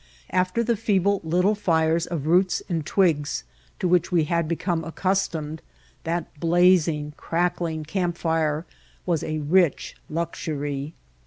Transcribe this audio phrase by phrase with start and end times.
[0.31, 3.43] After the feeble little fires of roots and twigs
[3.77, 5.61] to which we had been accustomed,
[6.05, 8.65] that blazing, crackling camp fire
[9.05, 10.95] was a rich luxury.